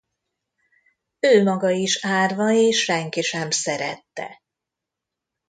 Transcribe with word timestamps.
Ő 1.19 1.43
maga 1.43 1.69
is 1.69 2.05
árva 2.05 2.51
és 2.51 2.83
senki 2.83 3.21
sem 3.21 3.49
szerette. 3.51 4.41